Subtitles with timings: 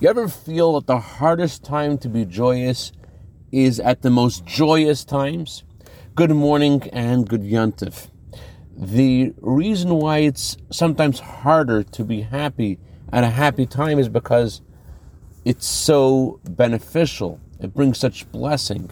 [0.00, 2.90] You ever feel that the hardest time to be joyous
[3.52, 5.62] is at the most joyous times?
[6.14, 8.08] Good morning and good yontif.
[8.74, 12.78] The reason why it's sometimes harder to be happy
[13.12, 14.62] at a happy time is because
[15.44, 17.38] it's so beneficial.
[17.60, 18.90] It brings such blessing.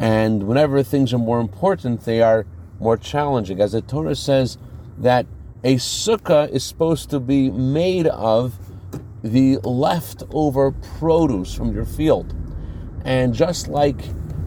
[0.00, 2.46] And whenever things are more important, they are
[2.80, 3.60] more challenging.
[3.60, 4.58] As the Torah says
[4.98, 5.24] that
[5.62, 8.58] a sukkah is supposed to be made of
[9.22, 12.34] the leftover produce from your field.
[13.04, 13.98] And just like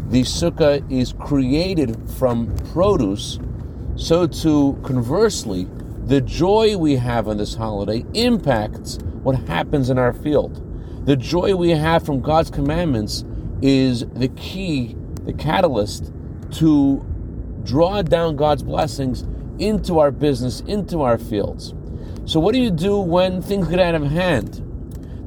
[0.09, 3.40] the sukkah is created from produce,
[3.96, 5.68] so too, conversely,
[6.05, 10.62] the joy we have on this holiday impacts what happens in our field.
[11.05, 13.26] The joy we have from God's commandments
[13.62, 16.12] is the key, the catalyst
[16.52, 17.04] to
[17.63, 19.23] draw down God's blessings
[19.57, 21.73] into our business, into our fields.
[22.26, 24.62] So, what do you do when things get out of hand?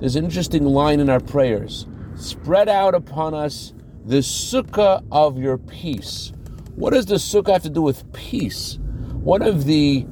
[0.00, 3.72] There's an interesting line in our prayers spread out upon us
[4.04, 6.32] the sukkah of your peace.
[6.76, 8.78] What does the sukkah have to do with peace?
[9.14, 10.06] One of the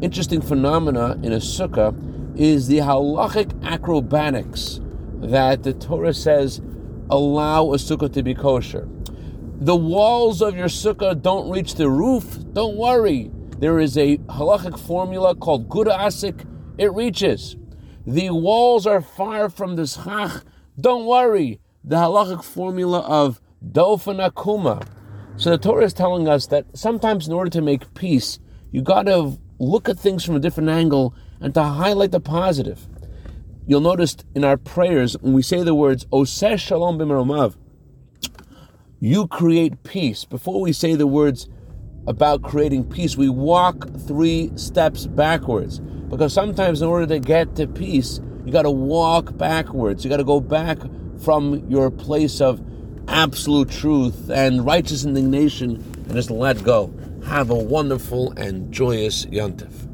[0.00, 4.80] interesting phenomena in a sukkah is the halachic acrobatics
[5.16, 6.60] that the Torah says
[7.10, 8.88] allow a sukkah to be kosher.
[9.56, 12.38] The walls of your sukkah don't reach the roof.
[12.52, 13.32] Don't worry.
[13.58, 16.46] There is a halachic formula called gud asik.
[16.78, 17.56] It reaches.
[18.06, 20.44] The walls are far from the schach.
[20.78, 21.60] Don't worry.
[21.82, 24.86] The halachic formula of dofen akuma.
[25.36, 28.38] So the Torah is telling us that sometimes in order to make peace,
[28.70, 32.86] you got to look at things from a different angle and to highlight the positive.
[33.66, 37.56] You'll notice in our prayers when we say the words Oseh Shalom b'meromav,
[39.00, 40.26] you create peace.
[40.26, 41.48] Before we say the words
[42.06, 45.80] about creating peace, we walk three steps backwards.
[46.08, 50.04] Because sometimes, in order to get to peace, you got to walk backwards.
[50.04, 50.78] You got to go back
[51.18, 52.60] from your place of
[53.08, 56.92] absolute truth and righteous indignation and just let go.
[57.26, 59.93] Have a wonderful and joyous Yontif.